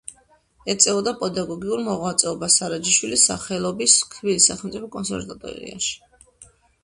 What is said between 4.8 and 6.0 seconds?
კონსერვატორიაში.